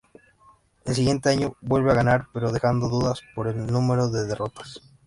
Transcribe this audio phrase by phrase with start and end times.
[0.83, 4.81] El siguiente año vuelve a ganar pero dejando dudas por el número de derrotas.